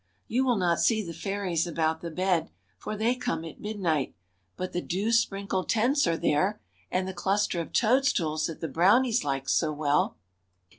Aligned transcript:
You 0.27 0.43
will 0.43 0.55
not 0.57 0.79
see 0.79 1.03
the 1.03 1.13
fairies 1.13 1.67
about 1.67 2.01
the 2.01 2.09
bed, 2.09 2.49
for 2.79 2.97
they 2.97 3.13
come 3.13 3.45
at 3.45 3.61
midnight, 3.61 4.15
but 4.57 4.73
the 4.73 4.81
dew 4.81 5.11
sprinkled 5.11 5.69
tents 5.69 6.07
are 6.07 6.17
there, 6.17 6.59
and 6.89 7.07
the 7.07 7.13
cluster 7.13 7.61
of 7.61 7.71
toadstools 7.71 8.47
that 8.47 8.61
the 8.61 8.67
brownies 8.67 9.23
like 9.23 9.47
so 9.47 9.71
well. 9.71 10.17